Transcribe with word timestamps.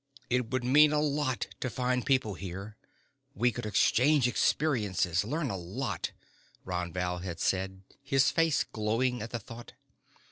"It 0.31 0.49
would 0.49 0.63
mean 0.63 0.93
a 0.93 0.99
lot 0.99 1.45
to 1.59 1.69
find 1.69 2.03
people 2.03 2.33
here. 2.33 2.75
We 3.35 3.51
could 3.51 3.67
exchange 3.67 4.27
experiences, 4.27 5.23
learn 5.23 5.51
a 5.51 5.55
lot," 5.57 6.11
Ron 6.65 6.91
Val 6.91 7.19
had 7.19 7.39
said, 7.39 7.83
his 8.01 8.31
face 8.31 8.63
glowing 8.63 9.21
at 9.21 9.29
the 9.29 9.37
thought. 9.37 9.73